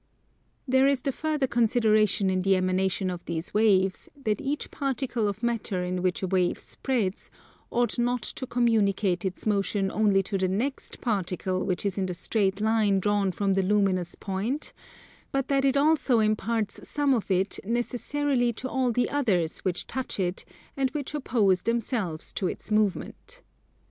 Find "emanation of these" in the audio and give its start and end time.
2.55-3.53